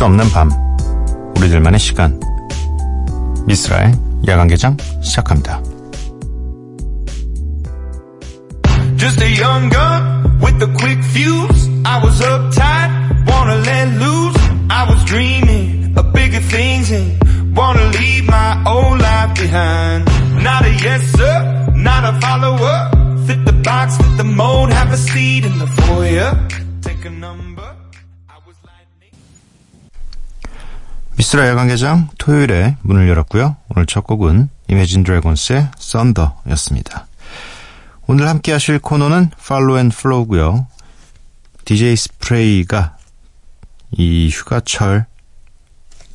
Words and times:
수 0.00 0.06
없는 0.06 0.30
밤 0.30 0.50
우리들만의 1.36 1.78
시간 1.78 2.18
미스라의 3.46 3.92
야간 4.28 4.48
개장 4.48 4.74
시작합니다. 5.02 5.60
Just 8.96 9.22
a 9.22 9.28
young 9.28 9.68
gun 9.68 10.40
with 10.40 10.56
a 10.62 10.72
quick 10.78 11.04
fuse. 11.12 11.68
I 11.84 12.00
was 12.02 12.18
uptight, 12.22 13.28
wanna 13.28 13.56
let 13.60 13.88
loose. 14.00 14.40
I 14.70 14.88
was 14.88 15.04
dreaming 15.04 15.92
of 15.94 16.14
bigger 16.14 16.40
things 16.48 16.90
and 16.90 17.20
wanna 17.54 17.84
leave 18.00 18.24
my 18.24 18.56
old 18.64 19.02
life 19.02 19.34
behind. 19.34 20.08
Not 20.42 20.64
a 20.64 20.72
yes 20.80 21.02
sir, 21.12 21.68
not 21.76 22.08
a 22.08 22.18
follower. 22.24 22.88
Fit 23.26 23.44
the 23.44 23.52
box, 23.52 23.98
fit 23.98 24.16
the 24.16 24.24
mold, 24.24 24.72
have 24.72 24.94
a 24.94 24.96
seat 24.96 25.44
in 25.44 25.58
the 25.58 25.66
foyer. 25.66 26.48
Take 26.80 27.04
a 27.04 27.10
number. 27.10 27.49
미쓰라 31.30 31.46
야간 31.46 31.68
개장 31.68 32.08
토요일에 32.18 32.74
문을 32.82 33.08
열었고요. 33.08 33.54
오늘 33.68 33.86
첫 33.86 34.02
곡은 34.02 34.48
Imagine 34.66 35.04
Dragons의 35.04 35.68
Thunder였습니다. 35.78 37.06
오늘 38.08 38.28
함께 38.28 38.50
하실 38.50 38.80
코너는 38.80 39.30
Follow 39.46 39.78
and 39.78 39.90
Flow고요. 39.90 40.66
DJ 41.66 41.94
스프레이가 41.94 42.96
이 43.92 44.28
휴가철 44.28 45.06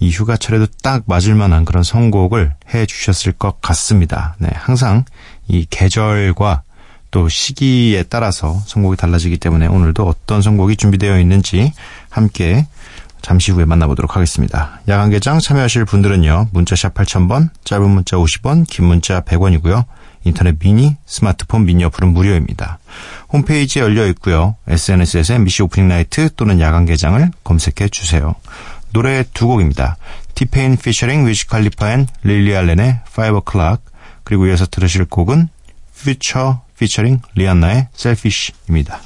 이 0.02 0.10
휴가철에도 0.10 0.68
딱 0.84 1.04
맞을 1.08 1.34
만한 1.34 1.64
그런 1.64 1.82
선곡을 1.82 2.54
해 2.74 2.86
주셨을 2.86 3.32
것 3.32 3.62
같습니다. 3.62 4.36
네, 4.40 4.50
항상 4.54 5.06
이 5.48 5.66
계절과 5.70 6.64
또 7.12 7.30
시기에 7.30 8.04
따라서 8.04 8.62
선곡이 8.66 8.98
달라지기 8.98 9.38
때문에 9.38 9.68
오늘도 9.68 10.06
어떤 10.06 10.42
선곡이 10.42 10.76
준비되어 10.76 11.22
있는지 11.22 11.72
함께 12.10 12.68
잠시 13.26 13.52
후에 13.52 13.66
만나보도록 13.66 14.16
하겠습니다. 14.16 14.82
야간 14.88 15.10
개장 15.10 15.40
참여하실 15.40 15.86
분들은요. 15.86 16.50
문자샵 16.54 16.94
8000번, 16.94 17.50
짧은 17.64 17.90
문자 17.90 18.18
50원, 18.18 18.68
긴 18.68 18.86
문자 18.86 19.22
100원이고요. 19.22 19.86
인터넷 20.26 20.60
미니, 20.60 20.96
스마트폰 21.08 21.66
미니 21.66 21.84
어플은 21.86 22.14
무료입니다. 22.14 22.78
홈페이지에 23.34 23.82
열려 23.82 24.06
있고요. 24.10 24.58
SNS에서 24.68 25.34
MBC 25.34 25.64
Opening 25.64 25.88
Night 25.88 26.36
또는 26.36 26.60
야간 26.60 26.86
개장을 26.86 27.32
검색해 27.44 27.90
주세요. 27.90 28.36
노래 28.94 29.24
두 29.34 29.48
곡입니다. 29.48 29.98
티페인 30.36 30.78
피처링 30.78 31.26
위즈 31.26 31.48
칼리파 31.48 31.94
앤 31.94 32.08
릴리 32.22 32.56
알렌의 32.56 33.00
5 33.18 33.40
o'clock 33.40 33.84
그리고 34.24 34.46
이어서 34.46 34.68
들으실 34.68 35.06
곡은 35.06 35.50
퓨처 35.98 36.62
피처링 36.78 37.22
리안나의 37.34 37.88
Selfish입니다. 37.96 39.02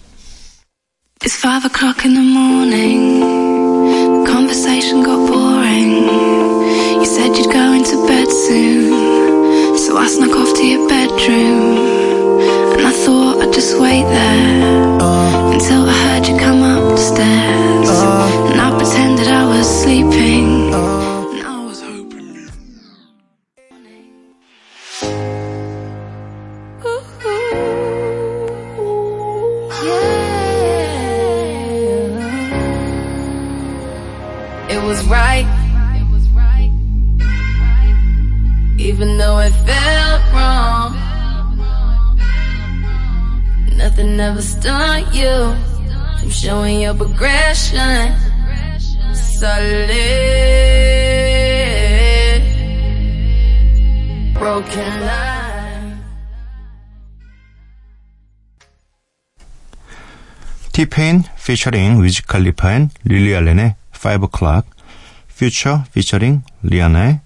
It's 1.22 1.40
5 1.46 1.66
o'clock 1.66 2.04
in 2.04 2.16
the 2.16 2.30
morning 2.30 3.09
though 39.20 39.40
it 39.40 39.54
felt 39.68 40.24
wrong. 40.32 40.96
Nothing 43.76 44.20
ever 44.20 44.42
stopped 44.42 45.14
you 45.14 45.54
from 46.20 46.30
showing 46.30 46.82
your 46.82 46.96
progression. 46.96 48.16
Solid. 49.12 49.92
Broken 54.40 54.92
line. 55.04 55.40
티페인 60.72 61.24
피처링 61.46 62.02
위즈 62.02 62.24
칼리파 62.26 62.74
앤 62.74 62.90
릴리 63.04 63.36
알렌의 63.36 63.76
5 63.92 64.24
o'clock, 64.24 64.70
Future 65.30 65.84
featuring 65.92 66.42
리아나의 66.64 67.20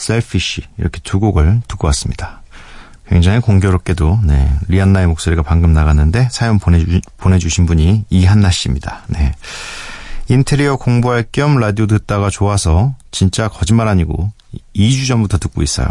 Selfish 0.00 0.62
이렇게 0.78 1.00
두 1.02 1.20
곡을 1.20 1.60
듣고 1.68 1.86
왔습니다. 1.88 2.42
굉장히 3.06 3.40
공교롭게도 3.40 4.20
네, 4.24 4.50
리안나의 4.68 5.08
목소리가 5.08 5.42
방금 5.42 5.72
나갔는데 5.72 6.28
사연 6.30 6.58
보내주, 6.58 7.00
보내주신 7.16 7.66
분이 7.66 8.04
이한나 8.08 8.50
씨입니다. 8.50 9.02
네. 9.08 9.34
인테리어 10.28 10.76
공부할 10.76 11.26
겸 11.32 11.58
라디오 11.58 11.86
듣다가 11.86 12.30
좋아서 12.30 12.94
진짜 13.10 13.48
거짓말 13.48 13.88
아니고 13.88 14.32
2주 14.76 15.08
전부터 15.08 15.38
듣고 15.38 15.62
있어요. 15.62 15.88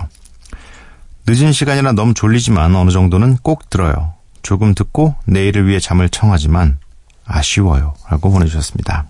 늦은 1.28 1.52
시간이라 1.52 1.92
너무 1.92 2.14
졸리지만 2.14 2.74
어느 2.76 2.90
정도는 2.90 3.38
꼭 3.44 3.70
들어요. 3.70 4.14
조금 4.42 4.74
듣고 4.74 5.16
내일을 5.26 5.68
위해 5.68 5.80
잠을 5.80 6.10
청하지만 6.10 6.80
아쉬워요. 7.26 7.94
라고 8.10 8.32
보내주셨습니다. 8.32 9.10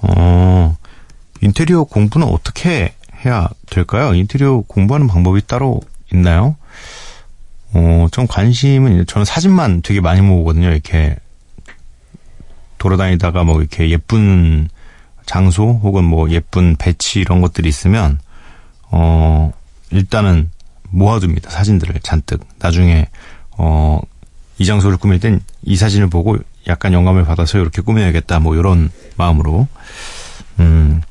어, 0.00 0.76
인테리어 1.40 1.84
공부는 1.84 2.26
어떻게 2.26 2.94
해야 3.24 3.48
될까요? 3.70 4.14
인테리어 4.14 4.62
공부하는 4.66 5.06
방법이 5.06 5.46
따로 5.46 5.80
있나요? 6.12 6.56
어, 7.72 8.06
좀 8.12 8.26
관심은, 8.26 9.06
저는 9.06 9.24
사진만 9.24 9.82
되게 9.82 10.00
많이 10.00 10.20
모으거든요. 10.20 10.70
이렇게 10.70 11.16
돌아다니다가 12.78 13.44
뭐 13.44 13.60
이렇게 13.60 13.90
예쁜 13.90 14.68
장소 15.26 15.78
혹은 15.82 16.04
뭐 16.04 16.30
예쁜 16.30 16.76
배치 16.76 17.20
이런 17.20 17.40
것들이 17.40 17.68
있으면, 17.68 18.18
어, 18.90 19.52
일단은 19.90 20.50
모아둡니다. 20.90 21.50
사진들을 21.50 22.00
잔뜩. 22.02 22.40
나중에, 22.58 23.08
어, 23.58 24.00
이 24.58 24.64
장소를 24.64 24.96
꾸밀 24.96 25.20
땐 25.20 25.40
이 25.68 25.76
사진을 25.76 26.08
보고 26.08 26.36
약간 26.66 26.94
영감을 26.94 27.24
받아서 27.24 27.58
이렇게 27.58 27.82
꾸며야겠다. 27.82 28.40
뭐 28.40 28.56
이런 28.56 28.90
마음으로. 29.16 29.68
음, 30.60 31.02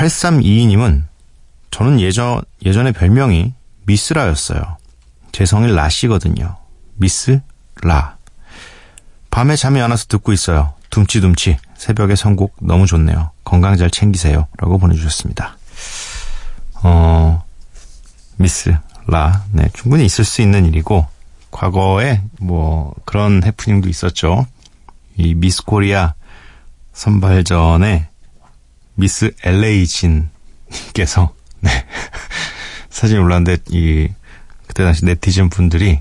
8322님은 0.00 1.04
저는 1.70 2.00
예전, 2.00 2.42
예전에 2.64 2.92
별명이 2.92 3.52
미스라였어요. 3.84 4.78
제 5.32 5.44
성이 5.44 5.72
라씨거든요. 5.72 6.56
미스 6.96 7.40
라. 7.82 8.16
밤에 9.30 9.56
잠이 9.56 9.80
안 9.80 9.90
와서 9.90 10.06
듣고 10.08 10.32
있어요. 10.32 10.74
둠치둠치. 10.90 11.58
새벽에 11.76 12.16
선곡 12.16 12.56
너무 12.60 12.86
좋네요. 12.86 13.30
건강 13.44 13.76
잘 13.76 13.90
챙기세요. 13.90 14.48
라고 14.58 14.78
보내주셨습니다. 14.78 15.56
어, 16.82 17.44
미스 18.36 18.74
라. 19.06 19.44
네, 19.52 19.68
충분히 19.74 20.04
있을 20.04 20.24
수 20.24 20.42
있는 20.42 20.66
일이고, 20.66 21.06
과거에 21.50 22.22
뭐 22.40 22.94
그런 23.04 23.42
해프닝도 23.44 23.88
있었죠. 23.88 24.46
이 25.16 25.34
미스 25.34 25.64
코리아 25.64 26.14
선발전에 26.92 28.09
미스 28.94 29.32
LA 29.44 29.86
진께서 29.86 31.34
네. 31.60 31.70
사진 32.90 33.18
올랐는데 33.18 33.58
이 33.70 34.08
그때 34.66 34.84
당시 34.84 35.04
네티즌 35.04 35.50
분들이 35.50 36.00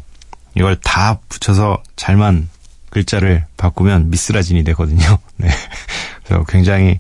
이걸 0.56 0.75
다 0.75 1.19
붙여서 1.30 1.81
잘만 1.95 2.50
글자를 2.89 3.45
바꾸면 3.57 4.09
미스라진이 4.09 4.63
되거든요. 4.65 5.18
네. 5.38 5.50
그래서 6.24 6.44
굉장히 6.45 7.00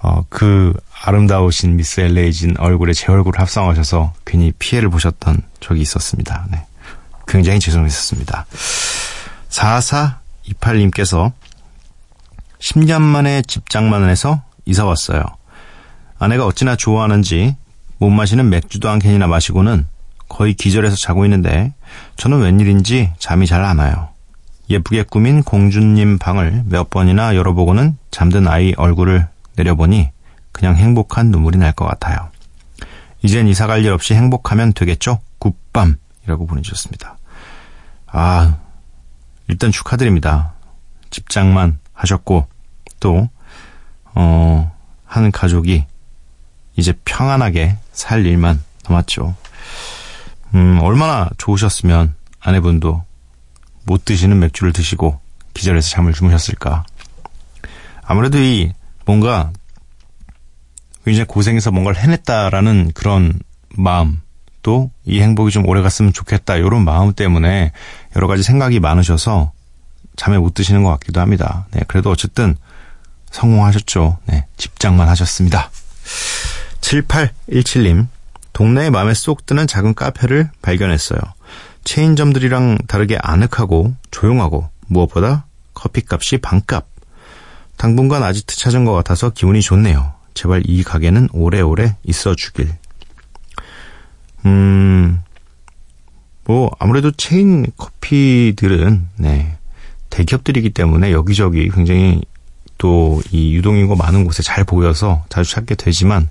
어, 0.00 0.24
그 0.28 0.72
아름다우신 1.02 1.76
미스 1.76 2.00
엘레이진 2.00 2.56
얼굴에 2.58 2.92
제 2.92 3.10
얼굴을 3.10 3.40
합성하셔서 3.40 4.14
괜히 4.24 4.52
피해를 4.58 4.90
보셨던 4.90 5.42
적이 5.60 5.80
있었습니다. 5.82 6.46
네. 6.50 6.64
굉장히 7.26 7.60
죄송했었습니다. 7.60 8.46
4428님께서 9.50 11.32
10년 12.60 13.02
만에 13.02 13.42
집장만을 13.42 14.08
해서 14.08 14.42
이사 14.68 14.84
왔어요. 14.84 15.22
아내가 16.18 16.44
어찌나 16.46 16.76
좋아하는지 16.76 17.56
못 17.98 18.10
마시는 18.10 18.50
맥주도 18.50 18.88
한 18.90 18.98
캔이나 18.98 19.26
마시고는 19.26 19.86
거의 20.28 20.52
기절해서 20.52 20.94
자고 20.96 21.24
있는데 21.24 21.72
저는 22.16 22.40
웬일인지 22.40 23.12
잠이 23.18 23.46
잘 23.46 23.64
안 23.64 23.78
와요. 23.78 24.10
예쁘게 24.68 25.04
꾸민 25.04 25.42
공주님 25.42 26.18
방을 26.18 26.64
몇 26.66 26.90
번이나 26.90 27.34
열어보고는 27.34 27.96
잠든 28.10 28.46
아이 28.46 28.74
얼굴을 28.76 29.26
내려보니 29.56 30.10
그냥 30.52 30.76
행복한 30.76 31.30
눈물이 31.30 31.56
날 31.58 31.72
것 31.72 31.86
같아요. 31.86 32.28
이젠 33.22 33.48
이사 33.48 33.66
갈 33.66 33.84
일 33.86 33.92
없이 33.92 34.14
행복하면 34.14 34.74
되겠죠? 34.74 35.20
굿밤 35.38 35.96
이라고 36.24 36.46
보내주셨습니다. 36.46 37.16
아, 38.06 38.58
일단 39.48 39.70
축하드립니다. 39.70 40.52
집장만 41.10 41.78
하셨고, 41.94 42.46
또, 43.00 43.28
어, 44.20 44.76
한 45.04 45.30
가족이 45.30 45.84
이제 46.76 46.92
평안하게 47.04 47.76
살 47.92 48.26
일만 48.26 48.60
남았죠. 48.88 49.36
음, 50.54 50.80
얼마나 50.82 51.30
좋으셨으면 51.38 52.14
아내분도 52.40 53.04
못 53.84 54.04
드시는 54.04 54.38
맥주를 54.40 54.72
드시고 54.72 55.20
기절해서 55.54 55.88
잠을 55.90 56.12
주무셨을까. 56.12 56.84
아무래도 58.02 58.38
이 58.38 58.72
뭔가 59.04 59.52
굉장히 61.04 61.26
고생해서 61.26 61.70
뭔가를 61.70 62.00
해냈다라는 62.00 62.92
그런 62.94 63.38
마음 63.76 64.20
또 64.62 64.90
이 65.08 65.22
행복이 65.22 65.50
좀 65.50 65.66
오래 65.66 65.80
갔으면 65.80 66.12
좋겠다 66.12 66.56
이런 66.56 66.84
마음 66.84 67.14
때문에 67.14 67.72
여러 68.14 68.26
가지 68.26 68.42
생각이 68.42 68.78
많으셔서 68.78 69.52
잠에 70.16 70.36
못 70.36 70.52
드시는 70.52 70.82
것 70.82 70.90
같기도 70.90 71.20
합니다. 71.20 71.66
네, 71.70 71.80
그래도 71.88 72.10
어쨌든 72.10 72.56
성공하셨죠. 73.30 74.18
네, 74.26 74.46
집장만 74.56 75.08
하셨습니다. 75.08 75.70
7817님, 76.80 78.06
동네에 78.52 78.90
마음에 78.90 79.14
쏙 79.14 79.46
드는 79.46 79.66
작은 79.66 79.94
카페를 79.94 80.50
발견했어요. 80.62 81.20
체인점들이랑 81.84 82.78
다르게 82.86 83.18
아늑하고 83.20 83.94
조용하고 84.10 84.68
무엇보다 84.86 85.46
커피값이 85.74 86.38
반값. 86.38 86.86
당분간 87.76 88.22
아지트 88.22 88.56
찾은 88.56 88.84
것 88.84 88.92
같아서 88.92 89.30
기분이 89.30 89.60
좋네요. 89.62 90.12
제발 90.34 90.62
이 90.66 90.82
가게는 90.82 91.28
오래오래 91.32 91.96
있어 92.04 92.34
주길. 92.34 92.72
음, 94.46 95.22
뭐, 96.44 96.70
아무래도 96.78 97.10
체인 97.12 97.66
커피들은, 97.76 99.08
네, 99.16 99.56
대기업들이기 100.10 100.70
때문에 100.70 101.12
여기저기 101.12 101.68
굉장히 101.70 102.22
또 102.78 103.20
이 103.30 103.54
유동인구 103.54 103.96
많은 103.96 104.24
곳에 104.24 104.42
잘 104.42 104.64
보여서 104.64 105.24
자주 105.28 105.50
찾게 105.52 105.74
되지만 105.74 106.28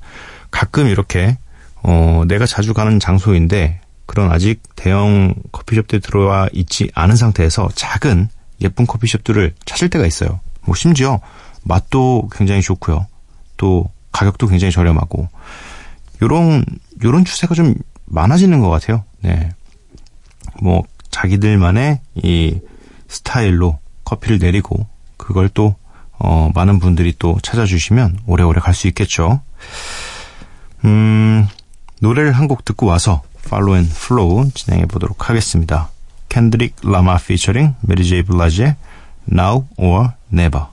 가끔 0.50 0.88
이렇게, 0.88 1.38
어, 1.84 2.24
내가 2.28 2.46
자주 2.46 2.74
가는 2.74 3.00
장소인데 3.00 3.82
그런 4.06 4.32
아직 4.32 4.62
대형 4.76 5.36
커피숍들에 5.52 6.00
들어와 6.00 6.48
있지 6.54 6.90
않은 6.96 7.16
상태에서 7.16 7.70
작은 7.76 8.30
예쁜 8.62 8.88
커피숍들을 8.88 9.54
찾을 9.66 9.90
때가 9.90 10.06
있어요. 10.06 10.40
뭐 10.62 10.76
심지어 10.76 11.20
맛도 11.64 12.30
굉장히 12.32 12.62
좋고요. 12.62 13.06
또 13.58 13.90
가격도 14.12 14.48
굉장히 14.48 14.72
저렴하고 14.72 15.28
요런 16.22 16.64
요런 17.04 17.26
추세가 17.26 17.54
좀 17.54 17.76
많아지는 18.06 18.62
것 18.62 18.70
같아요. 18.70 19.04
네. 19.22 19.52
뭐 20.62 20.84
자기들만의 21.12 22.00
이 22.16 22.60
스타일로 23.08 23.78
커피를 24.06 24.40
내리고 24.40 24.88
그걸 25.18 25.50
또 25.50 25.76
어, 26.20 26.50
많은 26.56 26.80
분들이 26.80 27.14
또 27.18 27.38
찾아주시면 27.42 28.20
오래오래 28.26 28.60
갈 28.62 28.74
수 28.74 28.88
있겠죠. 28.88 29.42
음, 30.86 31.48
노래를 32.02 32.32
한 32.34 32.48
곡 32.48 32.64
듣고 32.66 32.86
와서 32.86 33.22
Follow 33.46 33.76
and 33.76 33.92
Flow 33.96 34.50
진행해 34.54 34.86
보도록 34.86 35.30
하겠습니다. 35.30 35.90
Kendrick 36.30 36.76
Lamar 36.84 37.18
featuring 37.18 37.76
Mary 37.82 38.08
J. 38.08 38.24
Blige의 38.24 38.76
Now 39.32 39.68
or 39.78 40.10
Never. 40.34 40.66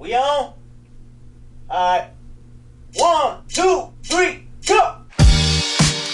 We 0.00 0.14
on? 0.14 0.52
Alright. 1.70 2.10
One, 2.98 3.38
two, 3.48 3.88
three, 4.02 4.46
go! 4.66 5.01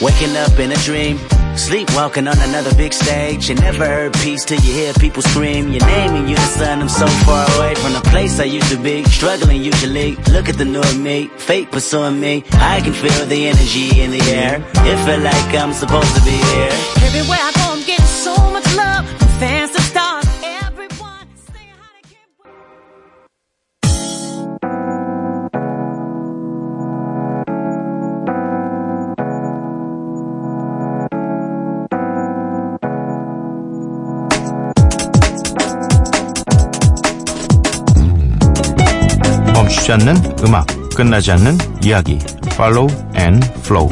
Waking 0.00 0.37
up 0.37 0.56
in 0.61 0.71
a 0.71 0.77
dream, 0.77 1.19
sleepwalking 1.56 2.29
on 2.29 2.39
another 2.39 2.73
big 2.77 2.93
stage. 2.93 3.49
You 3.49 3.56
never 3.56 3.85
heard 3.85 4.12
peace 4.15 4.45
till 4.45 4.61
you 4.61 4.73
hear 4.73 4.93
people 4.93 5.23
scream 5.23 5.73
your 5.73 5.85
name 5.85 6.15
and 6.15 6.31
you 6.31 6.37
the 6.37 6.50
sun. 6.59 6.81
I'm 6.83 6.89
so 6.89 7.09
far 7.27 7.45
away 7.56 7.75
from 7.75 7.95
the 7.95 8.00
place 8.03 8.39
I 8.39 8.45
used 8.45 8.71
to 8.71 8.79
be, 8.79 9.03
struggling 9.05 9.61
usually. 9.61 10.15
Look 10.31 10.49
at 10.49 10.56
the 10.56 10.65
new 10.65 10.85
me, 10.95 11.27
fate 11.37 11.73
pursuing 11.73 12.21
me. 12.21 12.45
I 12.53 12.81
can 12.81 12.93
feel 12.93 13.27
the 13.27 13.49
energy 13.49 14.00
in 14.00 14.12
the 14.12 14.23
air. 14.31 14.62
It 14.87 14.99
feel 15.05 15.21
like 15.21 15.55
I'm 15.55 15.73
supposed 15.73 16.15
to 16.15 16.23
be 16.23 16.31
here. 16.31 16.75
Everywhere 17.09 17.41
I 17.43 17.50
go, 17.56 17.73
I'm 17.73 17.85
getting 17.85 18.06
so 18.06 18.37
much 18.53 18.77
love 18.77 19.05
fans 19.41 19.73
to 19.73 19.83
stars. 19.83 20.07
멈추지 39.69 39.93
않는 39.93 40.17
음악, 40.47 40.67
끝나지 40.97 41.31
않는 41.32 41.59
이야기. 41.82 42.19
Follow 42.53 42.91
and 43.17 43.47
Flow. 43.59 43.88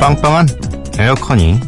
빵빵한 0.00 0.48
에어컨이 0.98 1.60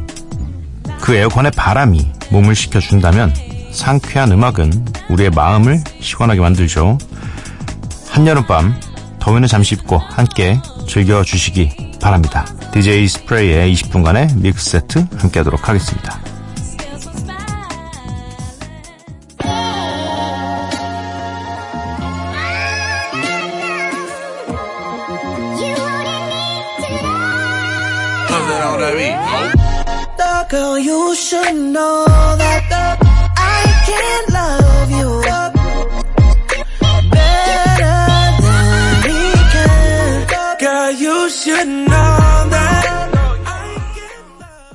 그 1.00 1.14
에어컨의 1.14 1.52
바람이 1.52 2.10
몸을 2.30 2.56
식혀준다면 2.56 3.32
상쾌한 3.70 4.32
음악은 4.32 4.86
우리의 5.10 5.30
마음을 5.30 5.82
시원하게 6.00 6.40
만들죠. 6.40 6.98
한여름밤 8.08 8.80
더위는 9.20 9.46
잠시 9.46 9.76
입고 9.76 9.98
함께 9.98 10.60
즐겨주시기 10.88 11.92
바랍니다. 12.02 12.46
DJ 12.72 13.06
스프레이의 13.06 13.72
20분간의 13.74 14.40
믹스 14.40 14.70
세트 14.70 15.06
함께 15.18 15.38
하도록 15.38 15.68
하겠습니다. 15.68 16.23
The 28.76 30.46
girl, 30.50 30.78
you 30.78 31.14
should 31.14 31.54
know 31.54 32.04
that 32.36 32.98
I 33.36 33.62
can 33.86 34.34
love 34.34 34.90
you 34.90 35.22
better 37.08 38.34
than 38.42 39.02
he 39.06 39.32
can. 39.52 40.26
Girl, 40.58 40.90
you 40.90 41.30
should 41.30 41.68
know 41.68 42.50
that 42.50 43.14
I 43.46 43.78
can 43.94 44.24
love 44.40 44.66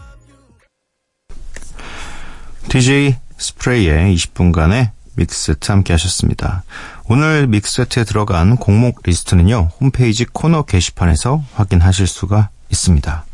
DJ 2.69 3.17
스프레이의 3.37 4.15
20분간의 4.15 4.91
믹스세트 5.15 5.71
함께 5.73 5.91
하셨습니다. 5.91 6.63
오늘 7.09 7.47
믹스세트에 7.47 8.05
들어간 8.05 8.55
곡목 8.55 9.01
리스트는요, 9.03 9.71
홈페이지 9.81 10.23
코너 10.23 10.61
게시판에서 10.61 11.43
확인하실 11.55 12.07
수가 12.07 12.49
있습니다. 12.69 13.25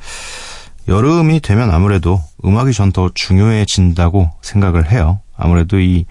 여름이 0.88 1.40
되면 1.42 1.72
아무래도 1.72 2.22
음악이 2.44 2.74
전 2.74 2.92
더 2.92 3.10
중요해진다고 3.14 4.30
생각을 4.42 4.92
해요. 4.92 5.20
아무래도 5.36 5.80
이 5.80 6.06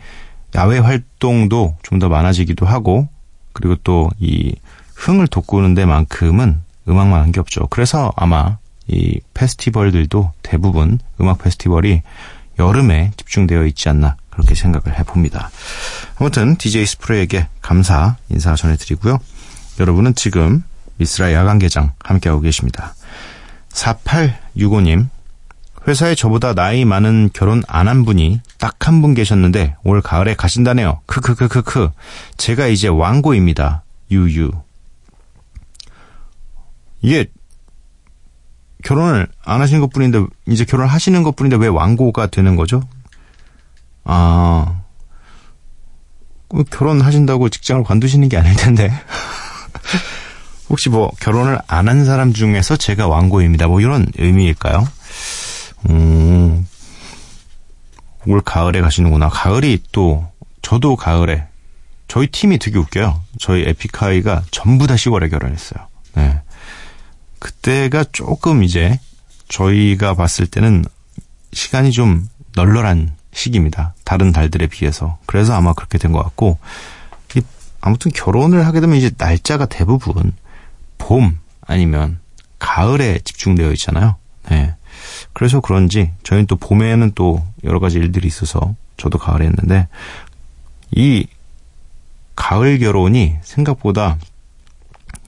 야외 0.55 0.79
활동도 0.79 1.77
좀 1.83 1.99
더 1.99 2.09
많아지기도 2.09 2.67
하고, 2.67 3.09
그리고 3.53 3.77
또 3.77 4.11
이 4.19 4.55
흥을 4.97 5.27
돋구는 5.29 5.75
데만큼은 5.75 6.61
음악만 6.89 7.21
한 7.21 7.33
게 7.33 7.41
없죠. 7.41 7.67
그래서 7.69 8.13
아마 8.17 8.59
이 8.87 9.21
페스티벌들도 9.35 10.33
대부분 10.43 10.99
음악 11.21 11.39
페스티벌이 11.39 12.03
여름에 12.59 13.13
집중되어 13.17 13.65
있지 13.67 13.89
않나 13.89 14.17
그렇게 14.31 14.55
생각을 14.55 14.99
해봅니다. 14.99 15.51
아무튼 16.19 16.57
DJ 16.57 16.85
스프레이에게 16.87 17.49
감사 17.63 18.17
인사 18.29 18.55
전해드리고요. 18.55 19.19
여러분은 19.81 20.15
지금 20.15 20.63
미스라 20.99 21.33
야간 21.33 21.59
개장 21.59 21.93
함께하고 22.05 22.41
계십니다. 22.43 22.95
4865님 23.75 25.09
회사에 25.87 26.15
저보다 26.15 26.55
나이 26.55 26.85
많은 26.85 27.29
결혼 27.35 27.63
안 27.69 27.89
한 27.89 28.05
분이 28.05 28.41
딱 28.59 28.77
한 28.89 29.03
분 29.03 29.13
계셨는데 29.15 29.77
올 29.85 30.01
가을에 30.01 30.35
가신다네요. 30.35 31.01
크크크크크 31.07 31.91
제가 32.39 32.67
이제 32.69 32.89
왕고입니다. 32.89 33.83
유유 34.11 34.51
이게 37.03 37.27
결혼을 38.83 39.27
안 39.45 39.61
하신 39.63 39.81
것 39.81 39.91
뿐인데, 39.91 40.25
이제 40.47 40.65
결혼 40.67 40.87
하시는 40.89 41.23
것 41.23 41.37
뿐인데 41.37 41.57
왜 41.57 41.69
왕고가 41.69 42.27
되는 42.27 42.55
거죠? 42.57 42.83
아, 44.05 44.83
그 46.51 46.65
결혼하신다고 46.65 47.49
직장을 47.49 47.83
관두시는 47.83 48.29
게 48.29 48.37
아닐 48.37 48.55
텐데. 48.57 48.91
혹시 50.71 50.89
뭐, 50.89 51.11
결혼을 51.21 51.59
안 51.67 51.89
한 51.89 52.05
사람 52.05 52.33
중에서 52.33 52.77
제가 52.77 53.07
왕고입니다. 53.09 53.67
뭐 53.69 53.81
이런 53.81 54.07
의미일까요? 54.17 54.87
음, 55.91 56.67
올 58.27 58.41
가을에 58.41 58.81
가시는구나. 58.81 59.29
가을이 59.29 59.83
또, 59.93 60.27
저도 60.63 60.97
가을에, 60.97 61.47
저희 62.09 62.27
팀이 62.29 62.59
되게 62.59 62.79
웃겨요. 62.79 63.21
저희 63.39 63.63
에픽하이가 63.67 64.43
전부 64.51 64.87
다 64.87 64.95
10월에 64.95 65.31
결혼했어요. 65.31 65.87
네. 66.15 66.41
그때가 67.39 68.05
조금 68.13 68.63
이제 68.63 68.99
저희가 69.49 70.15
봤을 70.15 70.47
때는 70.47 70.85
시간이 71.53 71.93
좀 71.93 72.27
널널한 72.55 73.15
시기입니다. 73.33 73.95
다른 74.05 74.33
달들에 74.33 74.67
비해서. 74.69 75.19
그래서 75.27 75.55
아마 75.55 75.73
그렇게 75.75 75.99
된 75.99 76.13
것 76.13 76.23
같고, 76.23 76.59
이 77.37 77.43
아무튼 77.81 78.11
결혼을 78.13 78.67
하게 78.67 78.81
되면 78.81 78.97
이제 78.97 79.11
날짜가 79.19 79.67
대부분 79.67 80.33
봄 81.07 81.39
아니면 81.61 82.19
가을에 82.59 83.19
집중되어 83.25 83.73
있잖아요. 83.73 84.17
네. 84.49 84.75
그래서 85.35 85.61
그런지 85.61 86.11
저희는 86.23 86.47
또 86.47 86.57
봄에는 86.57 87.13
또 87.15 87.45
여러 87.63 87.79
가지 87.79 87.99
일들이 87.99 88.27
있어서 88.27 88.75
저도 88.97 89.19
가을에 89.19 89.45
했는데 89.47 89.87
이 90.93 91.27
가을 92.35 92.79
결혼이 92.79 93.37
생각보다 93.43 94.17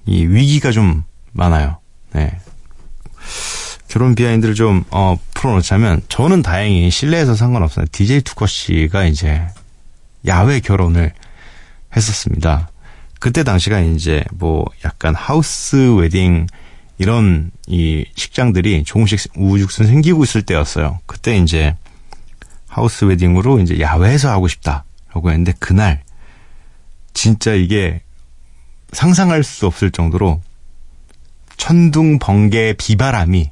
이 0.06 0.24
위기가 0.24 0.72
좀 0.72 1.04
많아요. 1.32 1.78
네. 2.12 2.40
결혼 3.88 4.14
비하인드를 4.14 4.54
좀, 4.54 4.84
어, 4.90 5.16
풀어놓자면, 5.34 6.02
저는 6.08 6.42
다행히 6.42 6.90
실내에서 6.90 7.34
상관없어요. 7.34 7.86
DJ 7.92 8.22
투컷 8.22 8.46
씨가 8.46 9.04
이제 9.04 9.42
야외 10.26 10.60
결혼을 10.60 11.12
했었습니다. 11.94 12.68
그때 13.26 13.42
당시가 13.42 13.80
이제 13.80 14.22
뭐 14.34 14.64
약간 14.84 15.12
하우스 15.12 15.96
웨딩 15.96 16.46
이런 16.96 17.50
이 17.66 18.04
식장들이 18.14 18.84
조금씩 18.84 19.32
우후죽순 19.34 19.88
생기고 19.88 20.22
있을 20.22 20.42
때였어요. 20.42 21.00
그때 21.06 21.36
이제 21.36 21.74
하우스 22.68 23.04
웨딩으로 23.04 23.58
이제 23.58 23.80
야외에서 23.80 24.30
하고 24.30 24.46
싶다라고 24.46 25.30
했는데 25.32 25.52
그날 25.58 26.04
진짜 27.14 27.52
이게 27.54 28.00
상상할 28.92 29.42
수 29.42 29.66
없을 29.66 29.90
정도로 29.90 30.40
천둥 31.56 32.20
번개 32.20 32.74
비바람이 32.78 33.50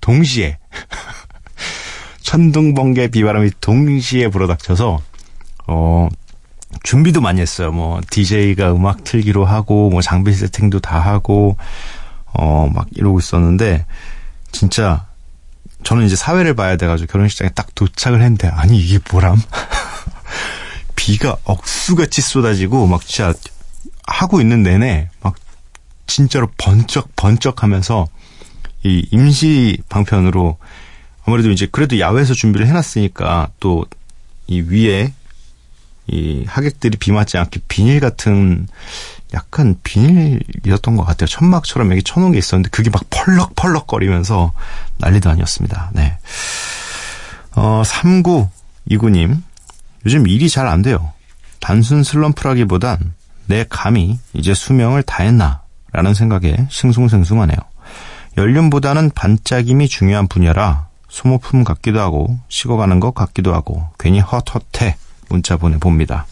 동시에 0.00 0.56
천둥 2.22 2.74
번개 2.74 3.08
비바람이 3.08 3.50
동시에 3.60 4.28
불어닥쳐서 4.28 5.02
어 5.66 6.08
준비도 6.82 7.20
많이 7.20 7.40
했어요. 7.40 7.72
뭐 7.72 8.00
DJ가 8.10 8.72
음악 8.72 9.04
틀기로 9.04 9.44
하고 9.44 9.90
뭐 9.90 10.02
장비 10.02 10.32
세팅도 10.32 10.80
다 10.80 11.00
하고 11.00 11.56
어 12.32 12.68
막 12.72 12.86
이러고 12.92 13.18
있었는데 13.18 13.86
진짜 14.52 15.06
저는 15.84 16.04
이제 16.06 16.16
사회를 16.16 16.54
봐야 16.54 16.76
돼가지고 16.76 17.10
결혼식장에 17.12 17.50
딱 17.50 17.74
도착을 17.74 18.20
했는데 18.20 18.48
아니 18.48 18.78
이게 18.78 18.98
뭐람? 19.10 19.40
비가 20.96 21.36
억수같이 21.44 22.20
쏟아지고 22.20 22.86
막 22.86 23.00
진짜 23.06 23.32
하고 24.06 24.40
있는 24.40 24.62
내내 24.62 25.08
막 25.22 25.34
진짜로 26.06 26.48
번쩍 26.58 27.14
번쩍하면서 27.16 28.06
이 28.84 29.06
임시 29.10 29.78
방편으로 29.88 30.58
아무래도 31.24 31.50
이제 31.50 31.66
그래도 31.70 31.98
야외에서 31.98 32.34
준비를 32.34 32.66
해놨으니까 32.66 33.50
또 33.60 33.86
이 34.48 34.60
위에 34.60 35.12
이 36.08 36.44
하객들이 36.46 36.96
비 36.98 37.12
맞지 37.12 37.36
않게 37.38 37.60
비닐 37.68 38.00
같은 38.00 38.66
약간 39.34 39.76
비닐이었던 39.82 40.96
것 40.96 41.04
같아요. 41.04 41.26
천막처럼 41.26 41.90
여기 41.90 42.02
쳐놓은 42.02 42.32
게 42.32 42.38
있었는데 42.38 42.70
그게 42.70 42.90
막 42.90 43.02
펄럭펄럭거리면서 43.10 44.52
난리도 44.98 45.30
아니었습니다. 45.30 45.90
네. 45.94 46.16
어, 47.54 47.82
3929님. 47.84 49.42
요즘 50.04 50.28
일이 50.28 50.48
잘 50.48 50.68
안 50.68 50.82
돼요. 50.82 51.12
단순 51.58 52.04
슬럼프라기보단 52.04 53.14
내 53.46 53.64
감이 53.68 54.18
이제 54.34 54.54
수명을 54.54 55.02
다했나 55.02 55.62
라는 55.92 56.14
생각에 56.14 56.66
싱숭생숭하네요. 56.70 57.56
연륜보다는 58.36 59.10
반짝임이 59.10 59.88
중요한 59.88 60.28
분야라 60.28 60.86
소모품 61.08 61.64
같기도 61.64 62.00
하고 62.00 62.38
식어가는 62.48 63.00
것 63.00 63.14
같기도 63.14 63.54
하고 63.54 63.88
괜히 63.98 64.20
헛헛해 64.20 64.96
문자 65.28 65.56
보내봅니다. 65.56 66.26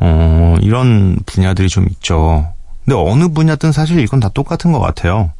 어, 0.00 0.56
이런 0.60 1.18
분야들이 1.26 1.68
좀 1.68 1.86
있죠. 1.90 2.52
근데 2.84 2.96
어느 2.96 3.28
분야든 3.28 3.72
사실 3.72 4.00
이건 4.00 4.20
다 4.20 4.28
똑같은 4.28 4.72
것 4.72 4.80
같아요. 4.80 5.32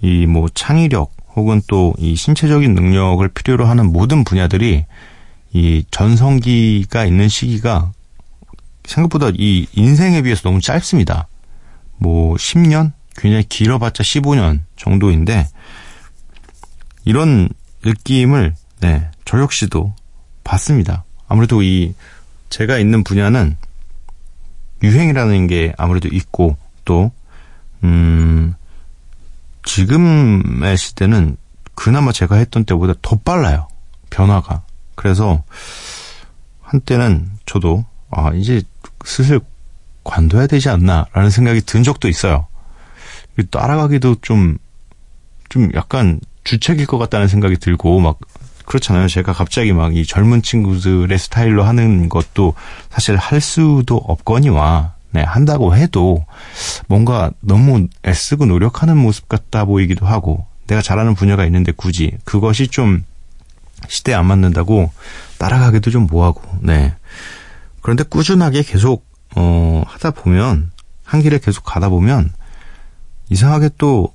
이 0.00 0.26
뭐 0.26 0.48
창의력 0.54 1.12
혹은 1.36 1.60
또 1.68 1.94
이 1.98 2.16
신체적인 2.16 2.74
능력을 2.74 3.26
필요로 3.28 3.66
하는 3.66 3.92
모든 3.92 4.24
분야들이 4.24 4.84
이 5.52 5.84
전성기가 5.90 7.04
있는 7.04 7.28
시기가 7.28 7.92
생각보다 8.84 9.30
이 9.34 9.66
인생에 9.74 10.22
비해서 10.22 10.42
너무 10.42 10.60
짧습니다. 10.60 11.28
뭐 11.98 12.34
10년? 12.36 12.92
굉장히 13.16 13.44
길어봤자 13.48 14.02
15년 14.02 14.60
정도인데 14.76 15.46
이런 17.04 17.48
느낌을 17.84 18.54
네, 18.80 19.10
저 19.24 19.38
역시도 19.38 19.94
봤습니다. 20.44 21.04
아무래도 21.28 21.62
이 21.62 21.94
제가 22.50 22.78
있는 22.78 23.04
분야는 23.04 23.56
유행이라는 24.82 25.46
게 25.46 25.72
아무래도 25.78 26.08
있고 26.08 26.56
또 26.84 27.12
음, 27.84 28.54
지금의 29.64 30.76
시대는 30.76 31.36
그나마 31.74 32.12
제가 32.12 32.36
했던 32.36 32.64
때보다 32.64 32.94
더 33.02 33.16
빨라요. 33.16 33.68
변화가. 34.10 34.62
그래서 34.94 35.42
한때는 36.60 37.30
저도 37.46 37.84
아, 38.10 38.32
이제 38.34 38.62
슬슬 39.04 39.40
관둬야 40.04 40.46
되지 40.46 40.68
않나라는 40.68 41.30
생각이 41.30 41.62
든 41.62 41.82
적도 41.82 42.08
있어요. 42.08 42.46
따라가기도 43.50 44.16
좀, 44.20 44.58
좀 45.48 45.70
약간 45.74 46.20
주책일 46.44 46.86
것 46.86 46.98
같다는 46.98 47.28
생각이 47.28 47.56
들고 47.56 48.00
막 48.00 48.18
그렇잖아요. 48.64 49.08
제가 49.08 49.32
갑자기 49.32 49.72
막 49.72 49.92
이 49.92 50.06
젊은 50.06 50.42
친구들의 50.42 51.16
스타일로 51.18 51.64
하는 51.64 52.08
것도 52.08 52.54
사실 52.90 53.16
할 53.16 53.40
수도 53.40 53.96
없거니와 53.96 54.94
네, 55.10 55.22
한다고 55.22 55.76
해도 55.76 56.24
뭔가 56.88 57.30
너무 57.40 57.88
애쓰고 58.06 58.46
노력하는 58.46 58.96
모습 58.96 59.28
같다 59.28 59.66
보이기도 59.66 60.06
하고 60.06 60.46
내가 60.66 60.80
잘하는 60.80 61.14
분야가 61.14 61.44
있는데 61.46 61.72
굳이 61.72 62.16
그것이 62.24 62.68
좀 62.68 63.04
시대에 63.88 64.14
안 64.14 64.26
맞는다고 64.26 64.90
따라가기도 65.38 65.90
좀 65.90 66.06
뭐하고 66.06 66.42
네. 66.60 66.94
그런데 67.82 68.04
꾸준하게 68.04 68.62
계속 68.62 69.04
어 69.36 69.82
하다 69.86 70.12
보면 70.12 70.70
한 71.04 71.20
길에 71.20 71.38
계속 71.38 71.64
가다 71.64 71.90
보면 71.90 72.32
이상하게 73.28 73.70
또 73.76 74.14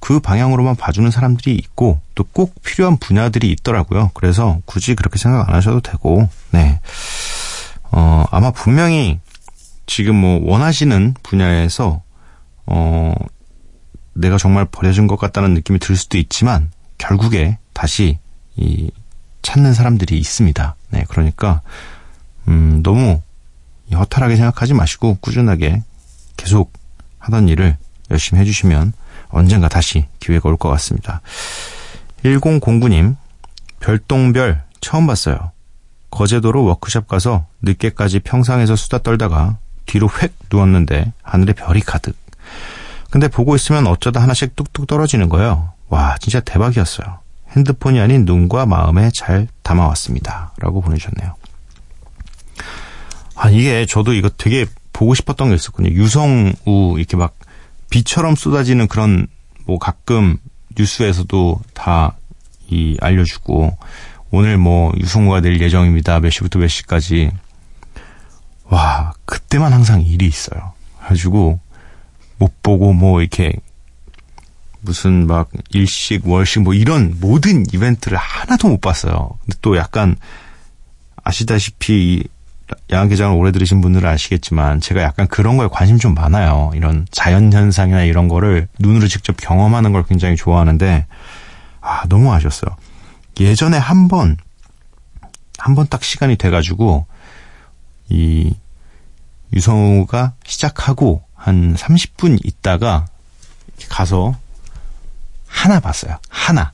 그 0.00 0.20
방향으로만 0.20 0.76
봐주는 0.76 1.10
사람들이 1.10 1.54
있고 1.54 2.00
또 2.14 2.24
꼭 2.38 2.54
필요한 2.62 2.96
분야들이 2.98 3.50
있더라고요. 3.50 4.12
그래서 4.14 4.60
굳이 4.64 4.94
그렇게 4.94 5.18
생각 5.18 5.48
안 5.48 5.56
하셔도 5.56 5.80
되고, 5.80 6.28
네. 6.52 6.80
어, 7.90 8.24
아마 8.30 8.52
분명히 8.52 9.18
지금 9.86 10.14
뭐 10.14 10.40
원하시는 10.44 11.14
분야에서, 11.24 12.00
어, 12.66 13.12
내가 14.14 14.36
정말 14.36 14.66
버려진 14.66 15.08
것 15.08 15.16
같다는 15.16 15.54
느낌이 15.54 15.80
들 15.80 15.96
수도 15.96 16.16
있지만, 16.16 16.70
결국에 16.96 17.58
다시 17.72 18.18
이 18.54 18.90
찾는 19.42 19.72
사람들이 19.74 20.16
있습니다. 20.16 20.76
네. 20.90 21.04
그러니까, 21.08 21.62
음, 22.46 22.82
너무 22.84 23.20
허탈하게 23.92 24.36
생각하지 24.36 24.74
마시고 24.74 25.16
꾸준하게 25.20 25.82
계속 26.36 26.72
하던 27.18 27.48
일을 27.48 27.76
열심히 28.12 28.40
해주시면 28.42 28.92
언젠가 29.30 29.68
다시 29.68 30.06
기회가 30.20 30.48
올 30.48 30.56
것 30.56 30.68
같습니다. 30.70 31.20
1009님, 32.24 33.16
별똥별 33.80 34.62
처음 34.80 35.06
봤어요. 35.06 35.52
거제도로 36.10 36.64
워크숍 36.64 37.06
가서 37.06 37.46
늦게까지 37.62 38.20
평상에서 38.20 38.76
수다 38.76 38.98
떨다가 38.98 39.58
뒤로 39.86 40.08
획 40.22 40.34
누웠는데 40.50 41.12
하늘에 41.22 41.52
별이 41.52 41.80
가득. 41.80 42.16
근데 43.10 43.28
보고 43.28 43.54
있으면 43.54 43.86
어쩌다 43.86 44.20
하나씩 44.20 44.56
뚝뚝 44.56 44.86
떨어지는 44.86 45.28
거예요. 45.28 45.72
와, 45.88 46.16
진짜 46.20 46.40
대박이었어요. 46.40 47.20
핸드폰이 47.56 47.98
아닌 48.00 48.24
눈과 48.24 48.66
마음에 48.66 49.10
잘 49.14 49.48
담아왔습니다. 49.62 50.52
라고 50.58 50.80
보내주셨네요. 50.82 51.34
아, 53.36 53.50
이게 53.50 53.86
저도 53.86 54.12
이거 54.14 54.28
되게 54.36 54.66
보고 54.92 55.14
싶었던 55.14 55.48
게 55.48 55.54
있었거든요. 55.54 55.94
유성우 55.94 56.98
이렇게 56.98 57.16
막 57.16 57.34
비처럼 57.90 58.36
쏟아지는 58.36 58.88
그런 58.88 59.26
뭐 59.64 59.78
가끔 59.78 60.36
뉴스에서도 60.76 61.60
다 61.74 62.18
이 62.70 62.96
알려주고 63.00 63.76
오늘 64.30 64.58
뭐 64.58 64.92
유성우가 64.98 65.40
될 65.40 65.60
예정입니다. 65.60 66.20
몇 66.20 66.30
시부터 66.30 66.58
몇 66.58 66.68
시까지 66.68 67.30
와 68.64 69.12
그때만 69.24 69.72
항상 69.72 70.02
일이 70.02 70.26
있어요. 70.26 70.72
가지고 71.00 71.58
못 72.36 72.62
보고 72.62 72.92
뭐 72.92 73.20
이렇게 73.20 73.52
무슨 74.80 75.26
막 75.26 75.50
일식 75.70 76.26
월식 76.26 76.62
뭐 76.62 76.74
이런 76.74 77.16
모든 77.20 77.64
이벤트를 77.72 78.18
하나도 78.18 78.68
못 78.68 78.80
봤어요. 78.80 79.30
근데 79.44 79.56
또 79.62 79.76
약간 79.76 80.16
아시다시피 81.24 82.24
야간개장을 82.90 83.36
오래 83.36 83.52
들으신 83.52 83.80
분들은 83.80 84.08
아시겠지만 84.08 84.80
제가 84.80 85.02
약간 85.02 85.26
그런 85.26 85.56
거에 85.56 85.68
관심 85.70 85.98
좀 85.98 86.14
많아요. 86.14 86.70
이런 86.74 87.06
자연현상이나 87.10 88.02
이런 88.04 88.28
거를 88.28 88.68
눈으로 88.78 89.08
직접 89.08 89.36
경험하는 89.36 89.92
걸 89.92 90.04
굉장히 90.04 90.36
좋아하는데 90.36 91.06
아 91.80 92.02
너무 92.08 92.32
아쉬웠어요. 92.32 92.76
예전에 93.40 93.76
한 93.78 94.08
번, 94.08 94.36
한 95.58 95.74
번 95.74 95.86
딱 95.88 96.02
시간이 96.02 96.36
돼가지고, 96.36 97.06
이, 98.08 98.52
유성우가 99.54 100.34
시작하고 100.44 101.22
한 101.34 101.74
30분 101.74 102.38
있다가 102.44 103.06
가서 103.88 104.36
하나 105.46 105.78
봤어요. 105.80 106.18
하나. 106.28 106.72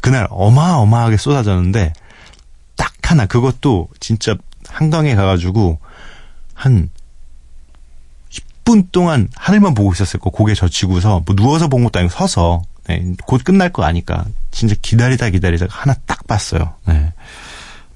그날 0.00 0.26
어마어마하게 0.30 1.16
쏟아졌는데, 1.16 1.92
딱 2.76 2.92
하나. 3.02 3.26
그것도 3.26 3.88
진짜 4.00 4.36
한강에 4.78 5.16
가가지고 5.16 5.80
한 6.54 6.88
10분 8.30 8.92
동안 8.92 9.28
하늘만 9.34 9.74
보고 9.74 9.92
있었을 9.92 10.20
거 10.20 10.30
고개 10.30 10.54
젖히고서 10.54 11.22
뭐 11.26 11.34
누워서 11.34 11.66
본 11.66 11.82
것도 11.82 11.98
아니고 11.98 12.14
서서 12.14 12.62
네, 12.86 13.12
곧 13.26 13.42
끝날 13.42 13.72
거 13.72 13.82
아니까 13.82 14.24
진짜 14.52 14.76
기다리다 14.80 15.30
기다리다 15.30 15.66
하나 15.68 15.94
딱 16.06 16.28
봤어요. 16.28 16.74
네. 16.86 17.12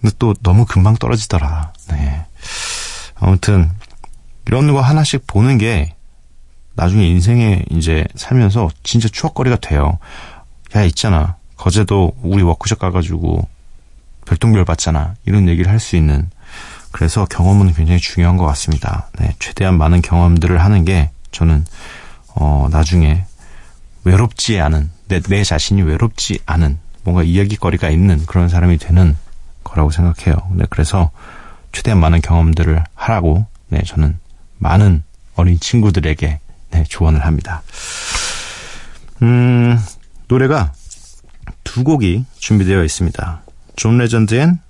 근데 0.00 0.16
또 0.18 0.34
너무 0.42 0.66
금방 0.66 0.96
떨어지더라. 0.96 1.72
네. 1.90 2.26
아무튼 3.14 3.70
이런 4.48 4.72
거 4.72 4.80
하나씩 4.80 5.24
보는 5.28 5.58
게 5.58 5.94
나중에 6.74 7.06
인생에 7.06 7.64
이제 7.70 8.04
살면서 8.16 8.70
진짜 8.82 9.08
추억거리가 9.08 9.56
돼요. 9.60 10.00
야 10.74 10.82
있잖아. 10.82 11.36
거제도 11.56 12.12
우리 12.22 12.42
워크숍 12.42 12.80
가가지고 12.80 13.48
별똥별 14.26 14.64
봤잖아. 14.64 15.14
이런 15.26 15.48
얘기를 15.48 15.70
할 15.70 15.78
수 15.78 15.94
있는 15.94 16.28
그래서 16.92 17.24
경험은 17.24 17.72
굉장히 17.74 18.00
중요한 18.00 18.36
것 18.36 18.46
같습니다. 18.46 19.08
네, 19.18 19.34
최대한 19.38 19.76
많은 19.76 20.02
경험들을 20.02 20.62
하는 20.62 20.84
게 20.84 21.10
저는 21.32 21.64
어, 22.34 22.68
나중에 22.70 23.24
외롭지 24.04 24.60
않은 24.60 24.90
내, 25.08 25.20
내 25.20 25.42
자신이 25.42 25.82
외롭지 25.82 26.40
않은 26.46 26.78
뭔가 27.02 27.22
이야기거리가 27.22 27.90
있는 27.90 28.24
그런 28.26 28.48
사람이 28.48 28.78
되는 28.78 29.16
거라고 29.64 29.90
생각해요. 29.90 30.36
네, 30.52 30.64
그래서 30.70 31.10
최대한 31.72 31.98
많은 32.00 32.20
경험들을 32.20 32.84
하라고 32.94 33.46
네, 33.68 33.82
저는 33.84 34.18
많은 34.58 35.02
어린 35.34 35.58
친구들에게 35.58 36.40
네, 36.70 36.84
조언을 36.84 37.24
합니다. 37.24 37.62
음, 39.22 39.78
노래가 40.28 40.72
두 41.64 41.84
곡이 41.84 42.24
준비되어 42.38 42.84
있습니다. 42.84 43.42
John 43.76 43.98
Legend 43.98 44.34
and 44.34 44.60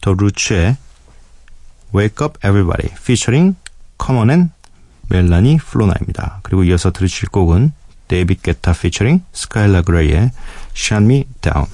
The 0.00 0.14
Roots의 0.14 0.76
Wake 1.94 2.24
Up 2.24 2.38
Everybody 2.46 2.88
featuring 2.92 3.56
Common 4.00 4.30
and 4.30 4.50
Melanie 5.08 5.58
Fiona입니다. 5.58 6.40
그리고 6.42 6.64
이어서 6.64 6.90
들으실 6.90 7.28
곡은 7.28 7.72
데이빗 8.08 8.42
게타 8.42 8.72
featuring 8.72 9.24
스카일라 9.32 9.82
그레이의 9.82 10.30
Shut 10.74 11.04
Me 11.04 11.24
Down. 11.40 11.66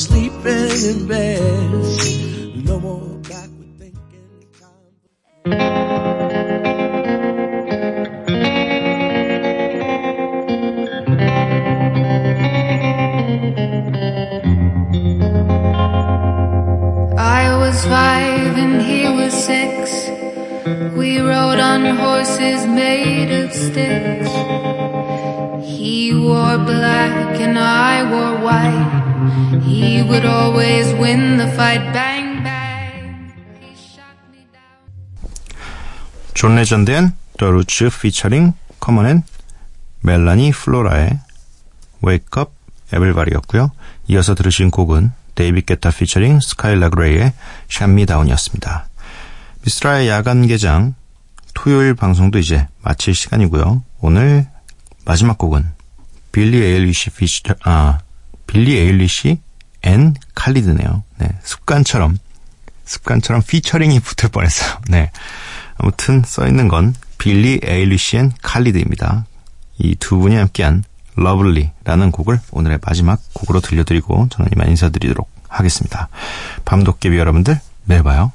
Sleeping 0.00 0.70
in 0.90 1.06
bed. 1.06 1.70
No 2.64 2.80
more 2.80 3.18
backward 3.28 3.72
thinking. 3.78 4.28
I 17.18 17.56
was 17.58 17.84
five 17.84 18.56
and 18.64 18.80
he 18.80 19.02
was 19.18 19.34
six. 19.34 20.08
We 20.96 21.20
rode 21.20 21.60
on 21.60 21.84
horses 21.96 22.66
made 22.66 23.30
of 23.42 23.52
sticks. 23.52 24.32
He 25.76 26.14
wore 26.14 26.56
black 26.72 27.38
and 27.38 27.58
I 27.58 27.94
wore 28.10 28.36
white. 28.46 29.09
He 29.62 30.02
would 30.02 30.24
always 30.24 30.92
win 30.94 31.36
the 31.36 31.48
fight. 31.52 31.92
Bang, 31.92 32.42
bang. 32.42 33.32
He 33.60 33.74
shot 33.74 34.16
me 34.32 34.46
down. 34.52 34.88
John 36.34 36.56
Legend 36.56 36.90
and 36.90 37.12
The 37.38 37.50
Roots 37.50 37.90
featuring 38.00 38.54
Common 38.80 39.06
and 39.06 39.22
Melanie 40.00 40.52
Fiona의 40.52 41.18
Wake 42.04 42.28
Up 42.38 42.52
Everybody였고요. 42.92 43.70
이어서 44.08 44.34
들으신 44.34 44.70
곡은 44.70 45.12
David 45.34 45.66
Guetta 45.66 45.90
featuring 45.90 46.40
Skylar 46.40 46.88
Grey의 46.88 47.32
Me 47.82 48.06
Down이었습니다. 48.06 48.88
미쓰라의 49.62 50.08
야간 50.08 50.46
개장 50.46 50.94
토요일 51.54 51.94
방송도 51.94 52.38
이제 52.38 52.66
마칠 52.82 53.14
시간이고요. 53.14 53.82
오늘 54.00 54.46
마지막 55.04 55.36
곡은 55.36 55.66
빌리 56.32 56.62
에일리시 56.62 57.10
피처 57.10 57.54
아 57.64 57.98
빌리 58.50 58.76
에일리시 58.76 59.38
앤 59.82 60.14
칼리드네요. 60.34 61.04
네, 61.18 61.28
습관처럼 61.44 62.18
습관처럼 62.84 63.42
featuring이 63.46 64.00
붙을 64.00 64.30
뻔했어요. 64.32 64.78
네. 64.90 65.12
아무튼 65.76 66.22
써 66.26 66.48
있는 66.48 66.66
건 66.66 66.92
빌리 67.16 67.60
에일리시 67.62 68.16
앤 68.16 68.32
칼리드입니다. 68.42 69.24
이 69.78 69.94
두 69.94 70.18
분이 70.18 70.34
함께한 70.34 70.82
lovely라는 71.14 72.10
곡을 72.10 72.40
오늘의 72.50 72.80
마지막 72.84 73.20
곡으로 73.34 73.60
들려드리고 73.60 74.28
저는 74.30 74.50
이만 74.52 74.68
인사드리도록 74.70 75.30
하겠습니다. 75.48 76.08
밤도깨비 76.64 77.16
여러분들 77.16 77.60
매일 77.84 78.02
봐요. 78.02 78.32